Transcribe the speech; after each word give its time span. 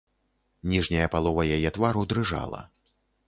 Ніжняя 0.71 1.09
палова 1.17 1.45
яе 1.57 1.69
твару 1.77 2.01
дрыжала. 2.13 2.65